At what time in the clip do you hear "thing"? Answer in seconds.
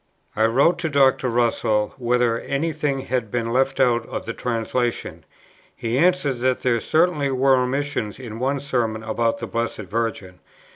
2.73-3.01